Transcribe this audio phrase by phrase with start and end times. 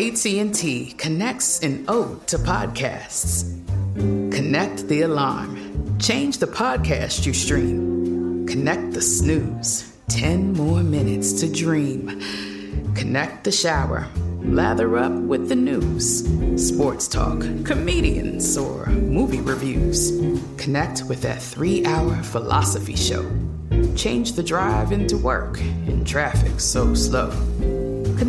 [0.00, 3.44] AT&T connects an ode to podcasts.
[4.32, 5.98] Connect the alarm.
[5.98, 8.46] Change the podcast you stream.
[8.46, 9.94] Connect the snooze.
[10.08, 12.18] 10 more minutes to dream.
[12.94, 14.08] Connect the shower.
[14.42, 16.24] Lather up with the news,
[16.56, 20.12] sports talk, comedians, or movie reviews.
[20.56, 23.30] Connect with that three hour philosophy show.
[23.96, 27.30] Change the drive into work in traffic so slow.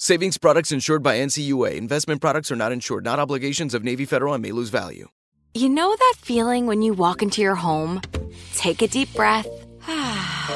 [0.00, 1.74] Savings products insured by NCUA.
[1.74, 5.08] Investment products are not insured, not obligations of Navy Federal and may lose value.
[5.54, 8.00] You know that feeling when you walk into your home,
[8.54, 9.48] take a deep breath,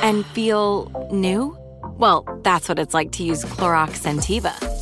[0.00, 1.58] and feel new?
[1.82, 4.81] Well, that's what it's like to use Clorox Scentiva.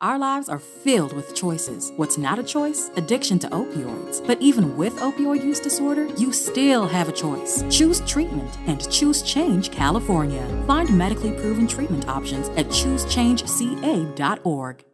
[0.00, 1.92] Our lives are filled with choices.
[1.96, 2.92] What's not a choice?
[2.94, 4.24] Addiction to opioids.
[4.24, 7.64] But even with opioid use disorder, you still have a choice.
[7.68, 10.46] Choose treatment and choose Change California.
[10.68, 14.84] Find medically proven treatment options at choosechangeca.org.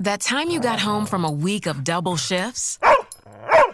[0.00, 2.78] That time you got home from a week of double shifts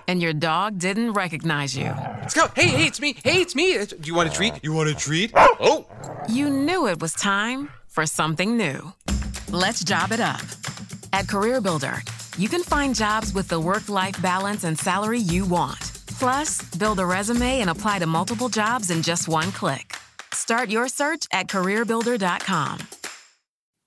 [0.06, 1.86] and your dog didn't recognize you.
[1.86, 2.48] Let's go.
[2.54, 3.16] Hey, hey, it's me.
[3.24, 3.84] Hey, it's me.
[3.84, 4.54] Do you want a treat?
[4.62, 5.32] You want a treat?
[5.36, 5.86] Oh.
[6.30, 8.92] You knew it was time for something new.
[9.50, 10.41] Let's job it up.
[11.12, 15.80] At CareerBuilder, you can find jobs with the work life balance and salary you want.
[16.20, 19.96] Plus, build a resume and apply to multiple jobs in just one click.
[20.32, 22.78] Start your search at CareerBuilder.com.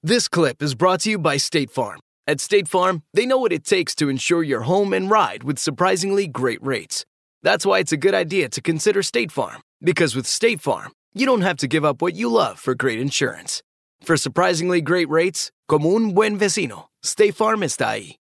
[0.03, 2.01] This clip is brought to you by State Farm.
[2.27, 5.59] At State Farm, they know what it takes to insure your home and ride with
[5.59, 7.05] surprisingly great rates.
[7.41, 11.25] That's why it's a good idea to consider State Farm, because with State Farm, you
[11.25, 13.61] don't have to give up what you love for great insurance.
[14.01, 18.15] For surprisingly great rates, como un buen vecino, State Farm está ahí.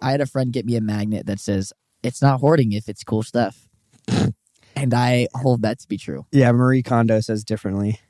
[0.00, 1.72] I had a friend get me a magnet that says,
[2.02, 3.68] it's not hoarding if it's cool stuff.
[4.76, 6.24] and I hold that to be true.
[6.32, 8.00] Yeah, Marie Kondo says differently.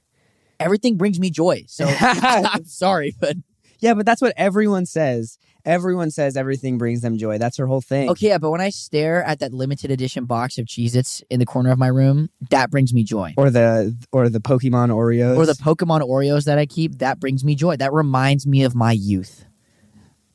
[0.60, 1.64] Everything brings me joy.
[1.66, 3.36] So I'm sorry, but
[3.80, 5.38] Yeah, but that's what everyone says.
[5.64, 7.36] Everyone says everything brings them joy.
[7.38, 8.08] That's her whole thing.
[8.10, 11.40] okay, yeah, but when I stare at that limited edition box of Cheez Its in
[11.40, 13.34] the corner of my room, that brings me joy.
[13.36, 15.36] Or the or the Pokemon Oreos.
[15.36, 17.76] Or the Pokemon Oreos that I keep, that brings me joy.
[17.76, 19.44] That reminds me of my youth.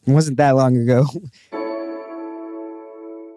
[0.05, 1.05] It wasn't that long ago.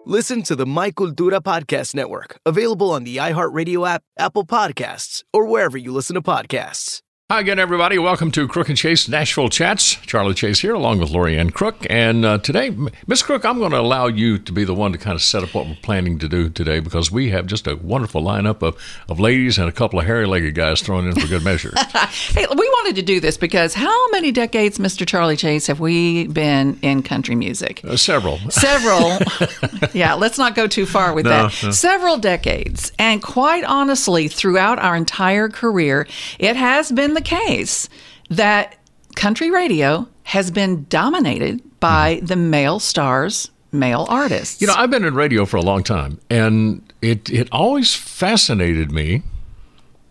[0.05, 5.45] Listen to the My Cultura Podcast Network, available on the iHeartRadio app, Apple Podcasts, or
[5.45, 7.01] wherever you listen to podcasts.
[7.29, 7.99] Hi again, everybody.
[7.99, 9.95] Welcome to Crook and Chase Nashville Chats.
[9.95, 11.85] Charlie Chase here, along with Lorianne Crook.
[11.89, 12.73] And uh, today,
[13.05, 15.43] Miss Crook, I'm going to allow you to be the one to kind of set
[15.43, 18.77] up what we're planning to do today because we have just a wonderful lineup of,
[19.09, 21.73] of ladies and a couple of hairy-legged guys thrown in for good measure.
[22.09, 25.05] Hey, we wanted to do this because how many decades, Mr.
[25.05, 27.81] Charlie Chase, have we been in country music?
[27.83, 28.37] Uh, several.
[28.49, 29.17] Several.
[29.93, 31.59] yeah, let's not go too far with No, that.
[31.63, 31.71] no.
[31.71, 32.91] Several decades.
[32.97, 36.07] And quite honestly, throughout our entire career,
[36.39, 37.89] it has been the case
[38.29, 38.77] that
[39.15, 42.25] country radio has been dominated by mm-hmm.
[42.27, 44.61] the male stars, male artists.
[44.61, 48.91] You know, I've been in radio for a long time, and it it always fascinated
[48.91, 49.23] me,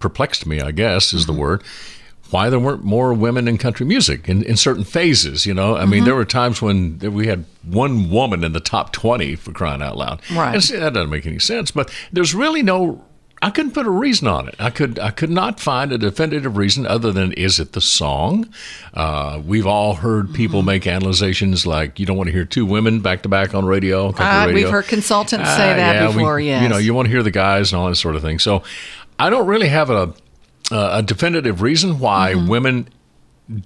[0.01, 1.43] perplexed me, I guess is the mm-hmm.
[1.43, 1.63] word,
[2.31, 5.47] why there weren't more women in country music in, in certain phases.
[5.47, 6.07] You know, I mean, mm-hmm.
[6.07, 9.97] there were times when we had one woman in the top twenty for crying out
[9.97, 10.21] loud.
[10.33, 10.55] Right.
[10.55, 11.71] And see, that doesn't make any sense.
[11.71, 13.05] But there's really no.
[13.43, 14.55] I couldn't put a reason on it.
[14.59, 18.49] I could I could not find a definitive reason other than is it the song?
[18.95, 23.01] Uh, we've all heard people make analyzations like you don't want to hear two women
[23.01, 24.09] back to back on radio.
[24.09, 24.55] Uh, radio.
[24.55, 26.63] we've heard consultants say Uh, that yeah, before, yes.
[26.63, 28.39] You know, you want to hear the guys and all that sort of thing.
[28.39, 28.63] So
[29.19, 30.15] I don't really have a
[30.73, 32.49] a definitive reason why Mm-hmm.
[32.49, 32.89] women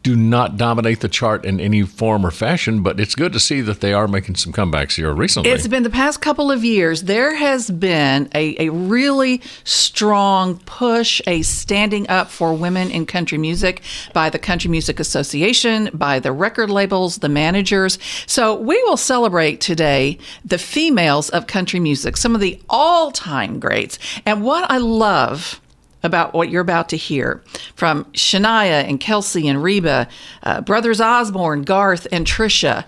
[0.03, 3.62] do not dominate the chart in any form or fashion, but it's good to see
[3.62, 5.50] that they are making some comebacks here recently.
[5.50, 7.05] It's been the past couple of years.
[7.05, 13.38] There has been a, a really strong push, a standing up for women in country
[13.38, 13.82] music
[14.12, 17.99] by the Country Music Association, by the record labels, the managers.
[18.26, 23.59] So we will celebrate today the females of country music, some of the all time
[23.59, 23.99] greats.
[24.26, 25.61] And what I love
[26.02, 27.43] about what you're about to hear
[27.75, 30.08] from Shania and Kelsey and Reba,
[30.43, 32.85] uh, brothers Osborne, Garth, and Trisha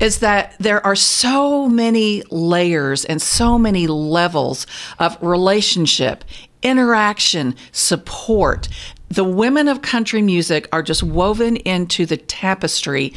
[0.00, 4.66] is that there are so many layers and so many levels
[4.98, 6.24] of relationship,
[6.62, 8.68] interaction, support.
[9.08, 13.12] The women of country music are just woven into the tapestry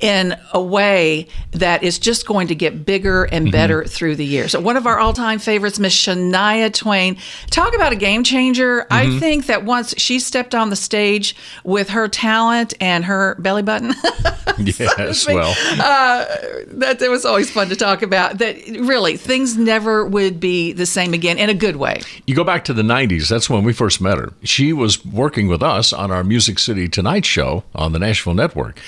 [0.00, 3.88] in a way that is just going to get bigger and better mm-hmm.
[3.88, 4.52] through the years.
[4.52, 7.16] So one of our all-time favorites, Miss Shania Twain.
[7.50, 8.82] Talk about a game changer.
[8.82, 8.92] Mm-hmm.
[8.92, 13.62] I think that once she stepped on the stage with her talent and her belly
[13.62, 13.94] button.
[14.58, 15.54] yes, well.
[15.72, 16.24] Uh,
[16.66, 18.38] that it was always fun to talk about.
[18.38, 22.00] That really things never would be the same again in a good way.
[22.26, 24.32] You go back to the 90s, that's when we first met her.
[24.42, 28.78] She was working with us on our Music City Tonight show on the Nashville Network.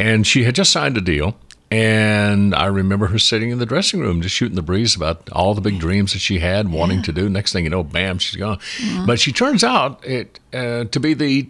[0.00, 1.36] And she had just signed a deal.
[1.70, 5.54] And I remember her sitting in the dressing room just shooting the breeze about all
[5.54, 6.76] the big dreams that she had, yeah.
[6.76, 7.28] wanting to do.
[7.28, 8.58] Next thing you know, bam, she's gone.
[8.82, 9.04] Yeah.
[9.06, 11.48] But she turns out it uh, to be the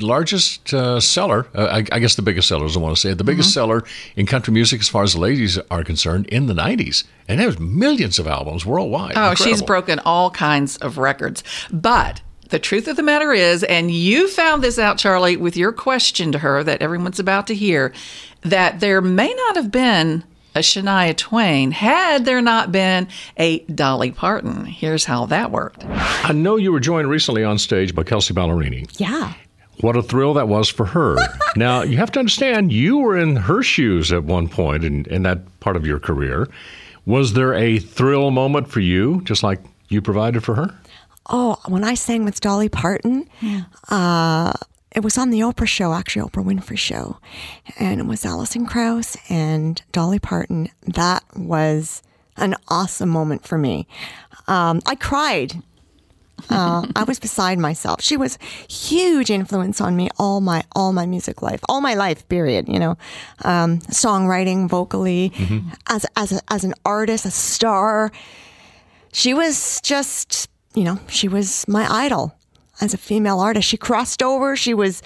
[0.00, 3.24] largest uh, seller, uh, I, I, guess the biggest seller, I want to say, the
[3.24, 3.54] biggest mm-hmm.
[3.54, 3.84] seller
[4.16, 7.04] in country music as far as the ladies are concerned in the 90s.
[7.26, 9.16] And there was millions of albums worldwide.
[9.16, 9.44] Oh, Incredible.
[9.44, 11.42] she's broken all kinds of records.
[11.70, 15.72] But the truth of the matter is, and you found this out, Charlie, with your
[15.72, 17.92] question to her that everyone's about to hear,
[18.42, 20.24] that there may not have been
[20.54, 24.64] a Shania Twain had there not been a Dolly Parton.
[24.64, 25.84] Here's how that worked.
[25.86, 28.88] I know you were joined recently on stage by Kelsea Ballerini.
[28.98, 29.34] Yeah.
[29.80, 31.16] What a thrill that was for her.
[31.56, 35.22] now, you have to understand, you were in her shoes at one point in, in
[35.22, 36.48] that part of your career.
[37.06, 40.74] Was there a thrill moment for you, just like you provided for her?
[41.28, 43.64] Oh, when I sang with Dolly Parton, yeah.
[43.90, 44.52] uh,
[44.94, 47.18] it was on the Oprah show, actually, Oprah Winfrey show.
[47.78, 50.70] And it was Alison Krauss and Dolly Parton.
[50.86, 52.02] That was
[52.36, 53.86] an awesome moment for me.
[54.46, 55.62] Um, I cried.
[56.50, 58.00] Uh, I was beside myself.
[58.00, 58.38] She was
[58.68, 62.26] huge influence on me all my all my music life, all my life.
[62.28, 62.68] Period.
[62.68, 62.96] You know,
[63.44, 65.68] um, songwriting, vocally, mm-hmm.
[65.88, 68.12] as as a, as an artist, a star.
[69.12, 70.48] She was just
[70.78, 72.36] you know, she was my idol
[72.80, 73.66] as a female artist.
[73.66, 74.54] She crossed over.
[74.54, 75.02] She was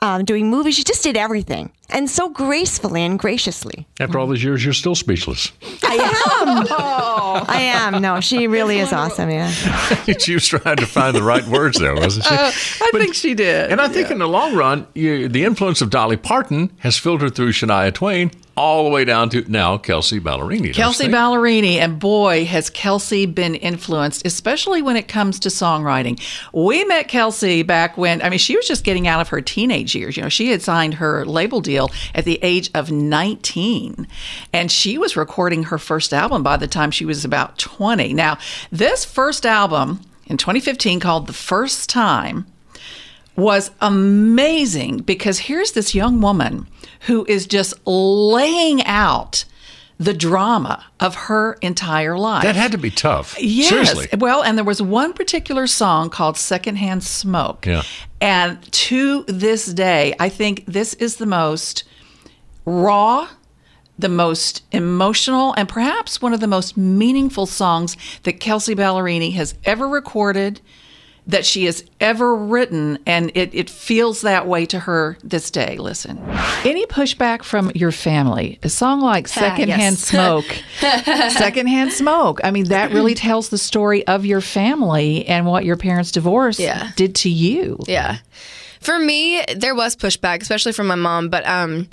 [0.00, 0.74] um, doing movies.
[0.74, 3.86] She just did everything, and so gracefully and graciously.
[4.00, 5.52] After all these years, you're still speechless.
[5.82, 6.66] I am.
[7.48, 8.02] I am.
[8.02, 9.30] No, she really is awesome.
[9.30, 9.50] Yeah.
[10.18, 12.34] she was trying to find the right words there, wasn't she?
[12.34, 13.70] Uh, I but, think she did.
[13.70, 14.14] And I think yeah.
[14.14, 18.30] in the long run, you, the influence of Dolly Parton has filtered through Shania Twain
[18.56, 20.72] all the way down to now Kelsea Ballerini.
[20.72, 26.18] Kelsea Ballerini, and boy, has Kelsey been influenced, especially when it comes to songwriting.
[26.54, 29.94] We met Kelsey back when, I mean, she was just getting out of her teenage
[29.94, 30.16] years.
[30.16, 31.75] You know, she had signed her label deal
[32.14, 34.06] at the age of 19,
[34.52, 38.14] and she was recording her first album by the time she was about 20.
[38.14, 38.38] Now,
[38.70, 42.46] this first album in 2015 called The First Time
[43.36, 46.66] was amazing because here's this young woman
[47.00, 49.44] who is just laying out
[49.98, 52.42] the drama of her entire life.
[52.42, 53.36] That had to be tough.
[53.40, 53.68] Yes.
[53.68, 54.08] Seriously.
[54.18, 57.64] Well, and there was one particular song called Secondhand Smoke.
[57.66, 57.82] Yeah.
[58.20, 61.84] And to this day, I think this is the most
[62.66, 63.28] raw,
[63.98, 69.54] the most emotional, and perhaps one of the most meaningful songs that Kelsea Ballerini has
[69.64, 70.60] ever recorded
[71.26, 75.76] that she has ever written, and it, it feels that way to her this day.
[75.76, 76.22] Listen.
[76.64, 78.60] Any pushback from your family?
[78.62, 80.44] A song like Secondhand Smoke.
[80.78, 82.40] Secondhand Smoke.
[82.44, 86.60] I mean, that really tells the story of your family and what your parents' divorce
[86.60, 86.92] yeah.
[86.94, 87.78] did to you.
[87.86, 88.18] Yeah.
[88.80, 91.88] For me, there was pushback, especially from my mom, but um,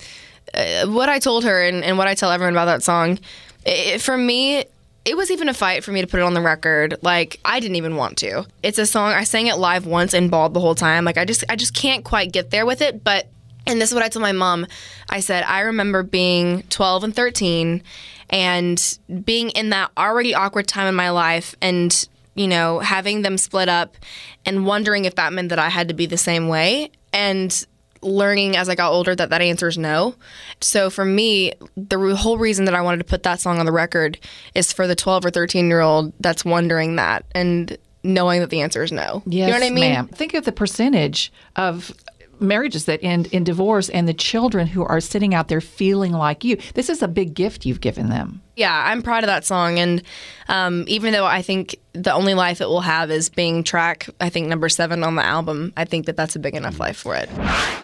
[0.53, 3.17] uh, what I told her and, and what I tell everyone about that song,
[3.65, 4.65] it, for me,
[5.05, 6.98] it was even a fight for me to put it on the record.
[7.01, 8.45] Like I didn't even want to.
[8.62, 11.05] It's a song I sang it live once and bawled the whole time.
[11.05, 13.29] Like I just I just can't quite get there with it, but
[13.65, 14.67] and this is what I told my mom.
[15.10, 17.81] I said, I remember being 12 and 13
[18.29, 23.38] and being in that already awkward time in my life and, you know, having them
[23.38, 23.95] split up
[24.45, 26.91] and wondering if that meant that I had to be the same way.
[27.13, 27.65] And
[28.03, 30.15] learning as I got older that that answer is no.
[30.62, 33.72] So for me, the whole reason that I wanted to put that song on the
[33.72, 34.19] record
[34.55, 38.62] is for the 12 or 13 year old that's wondering that and knowing that the
[38.62, 39.24] answer is no.
[39.25, 39.93] Yes, you know what I mean?
[39.93, 40.07] Ma'am.
[40.07, 41.93] Think of the percentage of
[42.39, 46.43] marriages that end in divorce and the children who are sitting out there feeling like
[46.43, 46.57] you.
[46.74, 48.41] This is a big gift you've given them.
[48.55, 49.79] Yeah, I'm proud of that song.
[49.79, 50.03] And
[50.48, 54.29] um, even though I think the only life it will have is being track, I
[54.29, 57.15] think number seven on the album, I think that that's a big enough life for
[57.15, 57.29] it.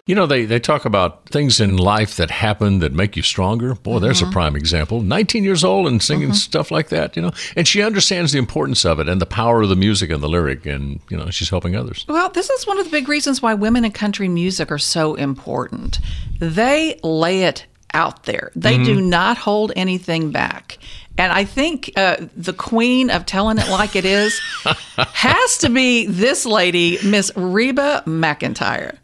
[0.06, 3.74] You know, they, they talk about things in life that happen that make you stronger.
[3.74, 4.30] Boy, there's Mm-hmm.
[4.30, 5.00] a prime example.
[5.02, 7.30] 19 years old and singing stuff like that, you know.
[7.56, 10.28] And she understands the importance of it and the power of the music and the
[10.28, 10.66] lyric.
[10.66, 12.04] And, you know, she's helping others.
[12.08, 15.14] Well, this is one of the big reasons why women in country music are so
[15.14, 15.98] important.
[16.38, 20.78] They lay it out there, they do not hold anything back.
[21.18, 24.40] And I think uh, the queen of telling it like it is
[24.96, 28.96] has to be this lady, Miss Reba McEntire.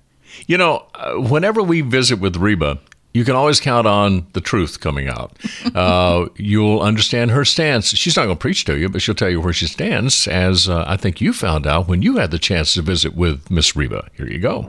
[0.47, 2.79] You know, uh, whenever we visit with Reba,
[3.17, 5.33] you can always count on the truth coming out.
[5.77, 7.89] Uh, you'll understand her stance.
[7.89, 10.71] She's not going to preach to you, but she'll tell you where she stands, as
[10.71, 13.77] uh, I think you found out when you had the chance to visit with Miss
[13.77, 14.09] Reba.
[14.17, 14.63] Here you go.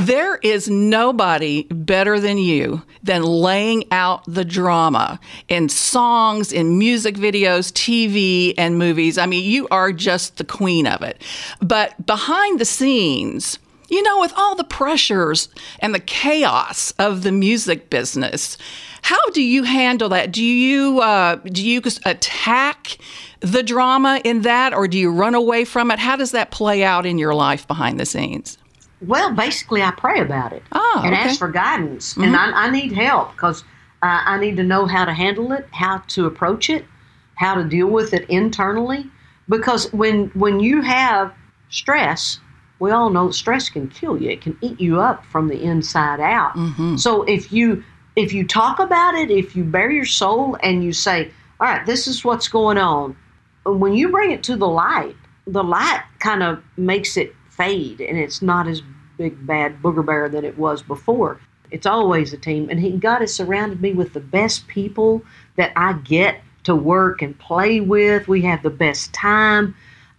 [0.00, 7.16] There is nobody better than you than laying out the drama in songs, in music
[7.16, 9.18] videos, TV, and movies.
[9.18, 11.22] I mean, you are just the queen of it.
[11.60, 15.48] But behind the scenes, you know, with all the pressures
[15.80, 18.56] and the chaos of the music business,
[19.02, 20.32] how do you handle that?
[20.32, 22.98] Do you uh, do you attack
[23.40, 25.98] the drama in that, or do you run away from it?
[25.98, 28.56] How does that play out in your life behind the scenes?
[29.02, 31.24] Well, basically, I pray about it Ah, and okay.
[31.24, 33.62] ask for guidance, and I, I need help because
[34.02, 36.86] uh, I need to know how to handle it, how to approach it,
[37.34, 39.04] how to deal with it internally.
[39.48, 41.34] Because when when you have
[41.68, 42.40] stress,
[42.84, 44.28] we all know stress can kill you.
[44.28, 46.54] It can eat you up from the inside out.
[46.54, 46.96] Mm-hmm.
[46.96, 47.82] So if you
[48.14, 51.84] if you talk about it, if you bare your soul and you say, "All right,
[51.86, 53.16] this is what's going on,"
[53.64, 58.18] when you bring it to the light, the light kind of makes it fade, and
[58.18, 58.82] it's not as
[59.16, 61.40] big bad booger bear that it was before.
[61.70, 65.22] It's always a team, and he God has surrounded me with the best people
[65.56, 68.28] that I get to work and play with.
[68.28, 69.74] We have the best time.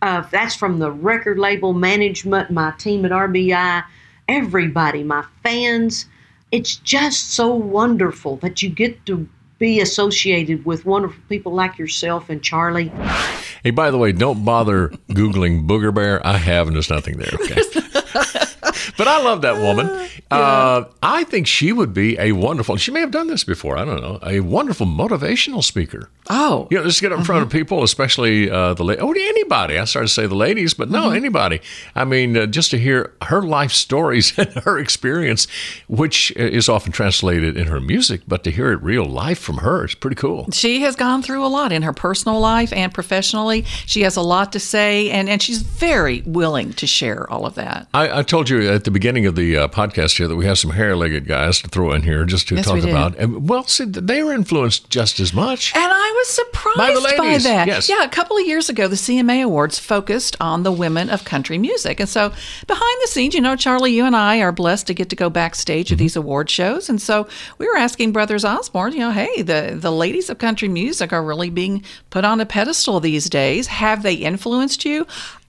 [0.05, 3.83] Uh, that's from the record label management, my team at RBI,
[4.27, 6.05] everybody, my fans.
[6.51, 12.29] It's just so wonderful that you get to be associated with wonderful people like yourself
[12.29, 12.91] and Charlie.
[13.63, 16.25] Hey, by the way, don't bother Googling Booger Bear.
[16.25, 17.63] I have, and there's nothing there, okay?
[18.97, 19.87] but I love that woman.
[20.31, 23.85] Uh, I think she would be a wonderful, she may have done this before, I
[23.85, 26.09] don't know, a wonderful motivational speaker.
[26.29, 26.67] Oh.
[26.71, 29.77] You know, just get up in front of people, especially uh, the la- oh anybody.
[29.77, 31.61] I started to say the ladies, but no, anybody.
[31.93, 35.47] I mean, uh, just to hear her life stories and her experience,
[35.87, 39.85] which is often translated in her music, but to hear it real life from her
[39.85, 40.49] is pretty cool.
[40.51, 43.63] She has gone through a lot in her personal life and professionally.
[43.85, 47.55] She has a lot to say, and, and she's very willing to share all of
[47.55, 47.87] that.
[47.93, 50.59] I, I told you at the beginning of the uh, podcast here that we have
[50.59, 53.17] some hair-legged guys to throw in here just to Yes, talk about.
[53.17, 55.73] And well, see, they were influenced just as much.
[55.75, 57.67] And I was surprised By by, that.
[57.67, 57.89] yes.
[57.89, 61.57] Yeah, a couple of years ago, the CMA Awards focused on the women of country
[61.57, 61.99] music.
[61.99, 62.29] And so,
[62.67, 65.29] behind the scenes, you know, Charlie, you and I are blessed to get to go
[65.29, 65.93] backstage Mm-hmm.
[65.93, 66.89] at these award shows.
[66.89, 67.27] And so,
[67.57, 71.23] we were asking Brothers Osborne, you know, hey, the, the ladies of country music are
[71.23, 73.67] really being put on a pedestal these days.
[73.67, 75.07] Have they influenced you?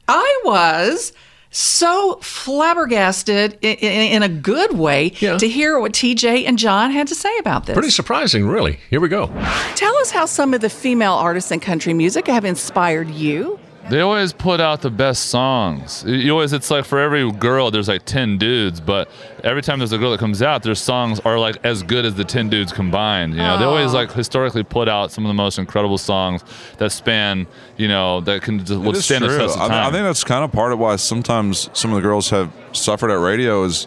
[0.08, 1.12] I was
[1.50, 7.06] so flabbergasted in, in, in a good way to hear what TJ and John had
[7.08, 7.74] to say about this.
[7.74, 8.78] Pretty surprising, really.
[8.90, 9.26] Here we go.
[9.74, 13.58] Tell us how some of the female artists in country music have inspired you.
[13.88, 16.04] They always put out the best songs.
[16.06, 19.08] You always, it's like for every girl, there's like 10 dudes, but
[19.44, 22.16] every time there's a girl that comes out, their songs are like as good as
[22.16, 23.34] the 10 dudes combined.
[23.34, 26.42] You know, they always like historically put out some of the most incredible songs
[26.78, 29.86] that span, you know, that can just It is withstand the test of I, time.
[29.86, 33.10] I think that's kind of part of why sometimes some of the girls have suffered
[33.12, 33.86] at radio is,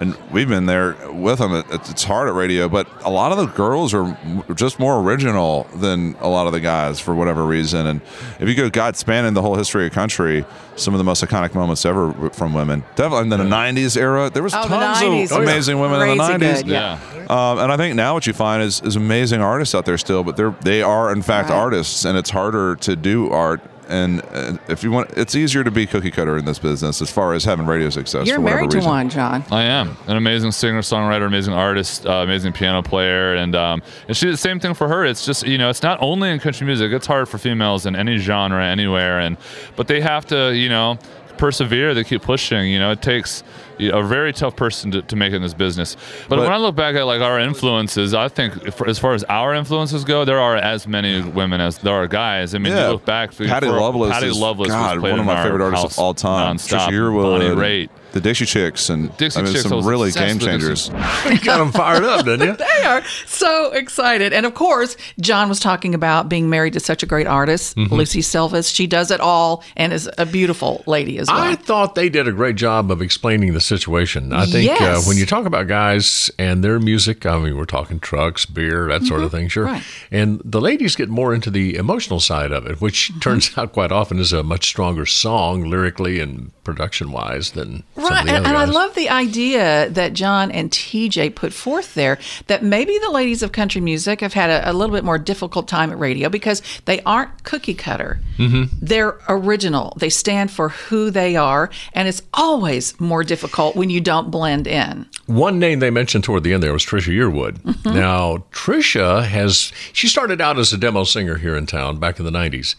[0.00, 1.62] and we've been there with them.
[1.70, 4.16] It's hard at radio, but a lot of the girls are
[4.54, 7.86] just more original than a lot of the guys for whatever reason.
[7.86, 8.00] And
[8.38, 10.44] if you go God spanning the whole history of country,
[10.76, 12.82] some of the most iconic moments ever from women.
[12.96, 16.00] Definitely in the '90s era, there was Oh, the tons 90s of was amazing women
[16.08, 16.38] in the '90s.
[16.62, 16.98] good, yeah.
[17.28, 20.24] Um, and I think now what you find is, is amazing artists out there still,
[20.24, 23.60] but they're they are in fact artists, and it's harder to do art.
[23.90, 27.10] And uh, if you want, it's easier to be cookie cutter in this business as
[27.10, 28.26] far as having radio success.
[28.26, 28.90] You're for whatever married to reason.
[28.90, 29.44] one, John.
[29.50, 34.16] I am an amazing singer, songwriter, amazing artist, uh, amazing piano player, and um, and
[34.16, 35.04] she the same thing for her.
[35.04, 36.92] It's just you know, it's not only in country music.
[36.92, 39.36] It's hard for females in any genre, anywhere, and
[39.74, 40.96] but they have to you know
[41.40, 41.94] persevere.
[41.94, 42.70] They keep pushing.
[42.70, 43.42] You know, it takes
[43.80, 45.96] a very tough person to, to make it in this business.
[46.28, 49.24] But, when I look back at like our influences, I think if, as far as
[49.24, 52.54] our influences go, there are as many women as there are guys.
[52.54, 52.86] I mean, Yeah.
[52.86, 53.34] you look back.
[53.36, 56.14] Patty for- Loveless Patty is, Loveless God, was one of my favorite artists of all
[56.14, 56.56] time.
[56.56, 56.88] nonstop.
[56.88, 57.22] Trisha Yearwood.
[57.22, 57.88] Bonnie Raitt.
[58.12, 60.88] The Dixie Chicks and Dixie I mean, Chicks, some really game changers.
[60.88, 62.56] You got them fired up, didn't you?
[62.80, 64.32] they are so excited.
[64.32, 67.90] And of course, John was talking about being married to such a great artist, Mhm.
[67.90, 68.68] Lucie Silvas.
[68.70, 71.38] She does it all and is a beautiful lady as well.
[71.40, 74.32] I thought they did a great job of explaining the situation.
[74.32, 78.00] I think uh, when you talk about guys and their music, I mean, we're talking
[78.00, 79.32] trucks, beer, that sort of Mhm.
[79.32, 79.64] thing, sure.
[79.66, 79.82] Right.
[80.10, 83.20] And the ladies get more into the emotional side of it, which Mm-hmm.
[83.20, 87.99] turns out quite often is a much stronger song lyrically and production wise than some
[88.08, 92.62] Right, and, and I love the idea that John and TJ put forth there that
[92.62, 95.90] maybe the ladies of country music have had a, a little bit more difficult time
[95.90, 98.20] at radio because they aren't cookie cutter.
[98.38, 98.68] Mhm.
[98.80, 99.94] They're original.
[99.98, 104.66] They stand for who they are, and it's always more difficult when you don't blend
[104.66, 105.06] in.
[105.26, 107.58] One name they mentioned toward the end there was Trisha Yearwood.
[107.62, 107.94] Mhm.
[107.94, 112.24] Now, Trisha has, she started out as a demo singer here in town back in
[112.24, 112.74] the 90s.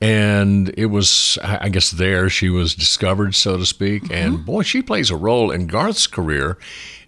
[0.00, 4.04] And it was, I guess, there she was discovered, so to speak.
[4.04, 4.14] Mm-hmm.
[4.14, 6.58] And boy, she plays a role in Garth's career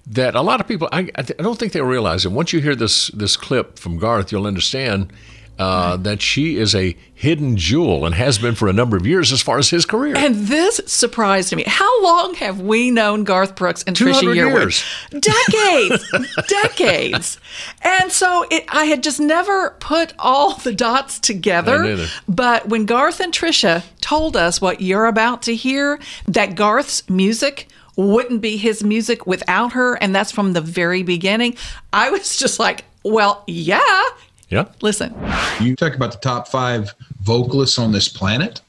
[0.06, 2.32] that a lot of people, I, I don't think they realize it.
[2.32, 5.12] Once you hear this, this clip from Garth, you'll understand
[5.58, 9.32] uh, that she is a hidden jewel and has been for a number of years
[9.32, 10.16] as far as his career.
[10.16, 11.64] And this surprised me.
[11.66, 14.60] How long have we known Garth Brooks and Trisha 200 Yearwood?
[14.60, 14.84] years.
[15.10, 17.40] Decades, decades.
[17.82, 22.06] And so it, I had just never put all the dots together.
[22.28, 27.68] But when Garth and Trisha told us what you're about to hear, that Garth's music
[27.96, 31.56] wouldn't be his music without her, and that's from the very beginning,
[31.92, 34.02] I was just like, well, yeah.
[34.48, 34.66] Yeah.
[34.80, 35.14] Listen.
[35.60, 38.60] You talk about the top five vocalists on this planet,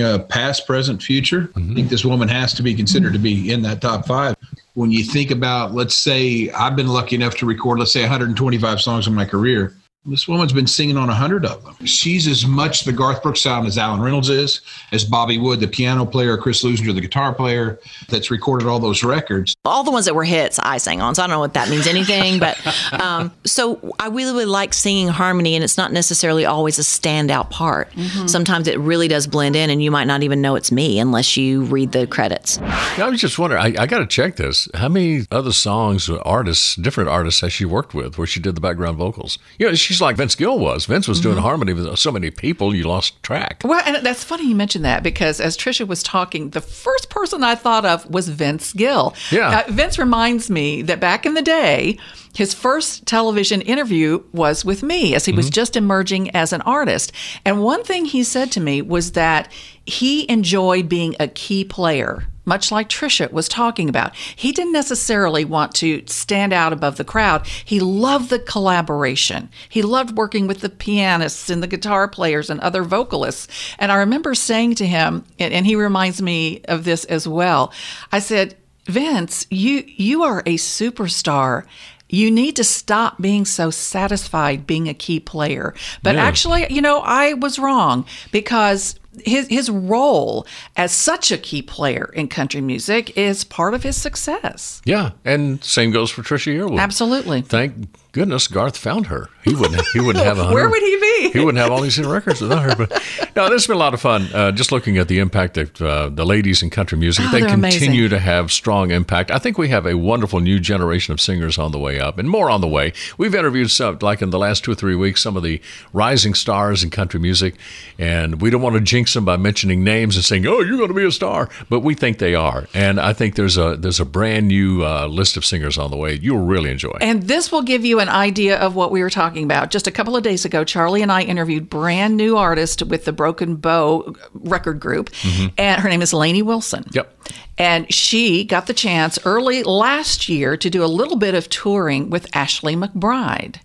[0.00, 1.50] uh, past, present, future.
[1.56, 4.34] I think this woman has to be considered to be in that top five.
[4.74, 8.80] When you think about, let's say, I've been lucky enough to record, let's say, 125
[8.80, 9.74] songs in my career.
[10.08, 11.84] This woman's been singing on a 100 of them.
[11.84, 14.60] She's as much the Garth Brooks sound as Allen Reynolds is,
[14.92, 19.02] as Bobby Wood, the piano player, Chris Leuzinger, the guitar player, that's recorded all those
[19.02, 19.56] records.
[19.64, 21.16] all the ones that were hits I sang on.
[21.16, 22.56] So I don't know what that means anything, but
[23.02, 27.50] um, so I really, really like singing harmony, and it's not necessarily always a standout
[27.50, 27.90] part.
[27.92, 28.28] Mm-hmm.
[28.28, 31.36] Sometimes it really does blend in, and you might not even know it's me unless
[31.36, 32.58] you read the credits.
[32.58, 33.60] Yeah, I was just wondering.
[33.60, 34.68] I, I got to check this.
[34.74, 38.54] How many other songs, or artists, different artists, has she worked with where she did
[38.54, 39.38] the background vocals?
[39.58, 40.86] You know, she's like Vince Gill was.
[40.86, 41.42] Vince was doing Mhm.
[41.42, 43.62] harmony with so many people, you lost track.
[43.64, 47.42] Well, and that's funny you mentioned that because as Trisha was talking, the first person
[47.42, 49.14] I thought of was Vince Gill.
[49.30, 49.62] Yeah.
[49.66, 51.98] Uh, Vince reminds me that back in the day,
[52.34, 57.10] his first television interview was with me as he was just emerging as an artist.
[57.44, 59.50] And one thing he said to me was that
[59.86, 62.24] he enjoyed being a key player.
[62.46, 64.14] Much like Trisha was talking about.
[64.14, 67.46] He didn't necessarily want to stand out above the crowd.
[67.64, 69.50] He loved the collaboration.
[69.68, 73.48] He loved working with the pianists and the guitar players and other vocalists.
[73.78, 77.72] And I remember saying to him, and, he reminds me of this as well.
[78.12, 78.56] I said,
[78.86, 81.64] Vince, you you are a superstar.
[82.08, 85.74] You need to stop being so satisfied being a key player.
[86.04, 86.22] But Yeah.
[86.24, 92.10] actually, you know, I was wrong because his his role as such a key player
[92.14, 94.82] in country music is part of his success.
[94.84, 96.80] Yeah, and same goes for Trisha Yearwood.
[96.80, 97.42] Absolutely.
[97.42, 99.28] Thank goodness Garth found her.
[99.44, 99.82] He wouldn't.
[99.92, 100.38] He wouldn't have.
[100.38, 101.30] a Where would he be?
[101.34, 102.74] He wouldn't have all these records without her.
[102.74, 102.90] But
[103.36, 104.22] no, this has been a lot of fun.
[104.34, 107.40] Uh, just looking at the impact that uh, the ladies in country music, Oh, they
[107.40, 108.10] continue amazing.
[108.10, 109.30] to have strong impact.
[109.30, 112.28] I think we have a wonderful new generation of singers on the way up, and
[112.28, 112.92] more on the way.
[113.18, 115.60] We've interviewed some, like in the last two or three weeks, some of the
[115.92, 117.54] rising stars in country music,
[117.98, 120.88] and we don't want to jinx them by mentioning names and saying, "Oh, you're going
[120.88, 124.00] to be a star," but we think they are, and I think there's a there's
[124.00, 126.14] a brand new uh, list of singers on the way.
[126.14, 126.96] You'll really enjoy.
[127.00, 129.70] And this will give you an idea of what we were talking about.
[129.70, 133.12] Just a couple of days ago, Charlie and I interviewed brand new artist with the
[133.12, 135.52] Broken Bow record group, Mhm.
[135.58, 136.84] and her name is Lainey Wilson.
[136.92, 137.12] Yep.
[137.58, 142.10] And she got the chance early last year to do a little bit of touring
[142.10, 143.56] with Ashley McBryde.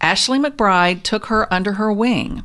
[0.00, 2.42] Ashley McBryde took her under her wing.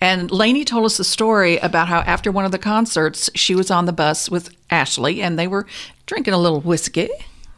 [0.00, 3.68] And Lainey told us the story about how after one of the concerts, she was
[3.70, 5.66] on the bus with Ashley and they were
[6.06, 7.08] drinking a little whiskey,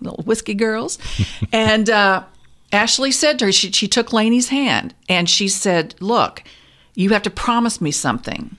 [0.00, 0.98] little whiskey girls.
[1.52, 2.22] and uh,
[2.72, 6.42] Ashley said to her, she, she took Lainey's hand and she said, Look,
[6.94, 8.56] you have to promise me something.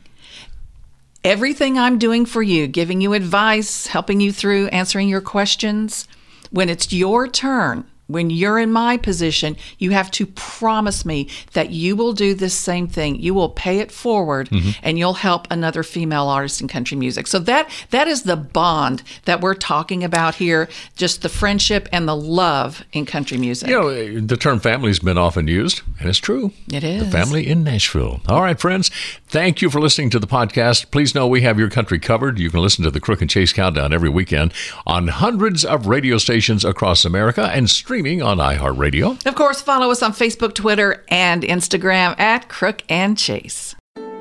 [1.23, 6.07] Everything I'm doing for you, giving you advice, helping you through, answering your questions,
[6.51, 11.71] when it's your turn, when you're in my position, you have to promise me that
[11.71, 13.19] you will do this same thing.
[13.19, 14.75] You will pay it forward Mhm.
[14.83, 17.27] and you'll help another female artist in country music.
[17.27, 22.07] So that that is the bond that we're talking about here, just the friendship and
[22.07, 23.69] the love in country music.
[23.69, 26.51] You know, the term family's been often used, and it's true.
[26.71, 27.03] It is.
[27.05, 28.21] The family in Nashville.
[28.27, 28.89] All right, friends.
[29.27, 30.91] Thank you for listening to the podcast.
[30.91, 32.37] Please know we have your country covered.
[32.39, 34.53] You can listen to the Crook and Chase Countdown every weekend
[34.85, 37.67] on hundreds of radio stations across America and
[38.03, 39.25] streaming on iHeartRadio.
[39.25, 43.75] Of course, follow us on Facebook, Twitter, and Instagram at Crook and Chase.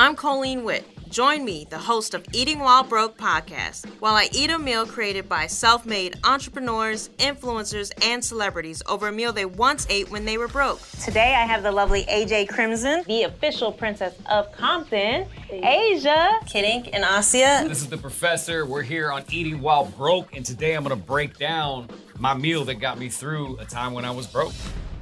[0.00, 0.86] I'm Colleen Witt.
[1.10, 5.28] Join me, the host of Eating While Broke podcast, while I eat a meal created
[5.28, 10.38] by self made entrepreneurs, influencers, and celebrities over a meal they once ate when they
[10.38, 10.80] were broke.
[11.04, 16.88] Today I have the lovely AJ Crimson, the official princess of Compton, Asia, Kid Ink,
[16.94, 17.68] and Asia.
[17.68, 18.64] This is the professor.
[18.64, 22.76] We're here on Eating While Broke, and today I'm gonna break down my meal that
[22.76, 24.54] got me through a time when I was broke.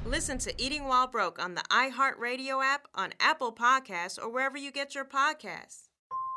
[0.09, 4.71] Listen to Eating While Broke on the iHeartRadio app, on Apple Podcasts, or wherever you
[4.71, 5.83] get your podcasts.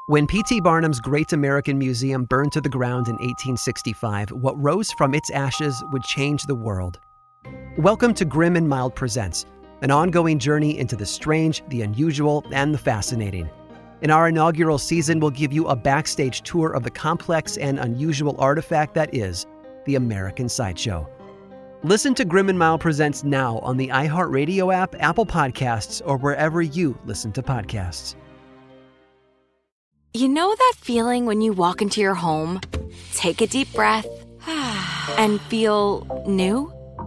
[0.09, 0.61] When P.T.
[0.61, 5.83] Barnum's Great American Museum burned to the ground in 1865, what rose from its ashes
[5.91, 7.01] would change the world.
[7.79, 9.47] Welcome to Grim and Mild Presents,
[9.81, 13.49] an ongoing journey into the strange, the unusual, and the fascinating.
[14.03, 18.37] In our inaugural season, we'll give you a backstage tour of the complex and unusual
[18.39, 19.47] artifact that is
[19.87, 21.09] the American Sideshow.
[21.85, 26.63] Listen to Grim and Mild Presents now on the iHeartRadio app, Apple Podcasts, or wherever
[26.63, 28.15] you listen to podcasts.
[30.15, 32.61] You know that feeling when you walk into your home,
[33.15, 34.07] take a deep breath,
[35.19, 36.73] and feel new?